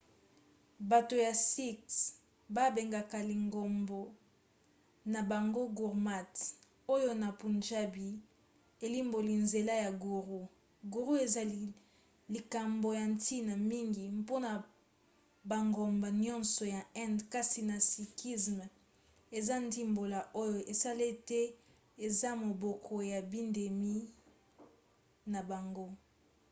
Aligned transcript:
bato 0.91 1.15
ya 1.25 1.33
sikhs 1.49 1.95
babengaka 2.55 3.17
lingomba 3.29 3.99
na 5.13 5.19
bango 5.31 5.63
gurmat 5.77 6.31
oyo 6.95 7.11
na 7.21 7.29
punjabi 7.39 8.09
elimboli 8.85 9.33
nzela 9.43 9.73
ya 9.83 9.89
guru". 10.03 10.39
guru 10.93 11.11
eza 11.25 11.43
likambo 12.33 12.87
ya 12.99 13.05
ntina 13.13 13.53
mingi 13.71 14.05
mpona 14.21 14.49
bangomba 15.49 16.07
nyonso 16.25 16.63
ya 16.75 16.81
inde 17.03 17.23
kasi 17.33 17.59
na 17.69 17.77
sikhisme 17.91 18.65
eza 19.37 19.55
ndimbola 19.65 20.19
oyo 20.41 20.59
esala 20.71 21.03
ete 21.13 21.41
ezala 22.05 22.33
moboko 22.45 22.93
ya 23.11 23.19
bindimeli 23.31 24.03
na 25.31 25.39
bango 25.49 25.87